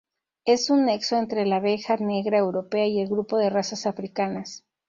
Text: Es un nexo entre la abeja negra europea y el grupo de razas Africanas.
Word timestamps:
Es 0.45 0.71
un 0.71 0.85
nexo 0.87 1.15
entre 1.17 1.45
la 1.45 1.57
abeja 1.57 1.95
negra 1.95 2.39
europea 2.39 2.87
y 2.87 3.01
el 3.01 3.07
grupo 3.07 3.37
de 3.37 3.51
razas 3.51 3.85
Africanas. 3.85 4.65